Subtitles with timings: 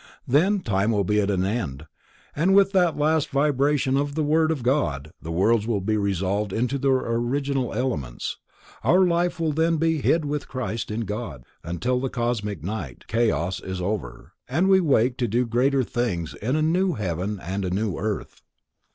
[0.27, 1.85] Then Time will be at an end,
[2.35, 6.51] and with the last vibration of the Word of God, the worlds will be resolved
[6.51, 8.37] into their original elements.
[8.83, 11.43] Our life will then be "hid with Christ in God,"
[11.81, 16.93] till the Cosmic Night:—Chaos,—is over, and we wake to do "greater things" in a "new
[16.93, 18.41] heaven and a new earth."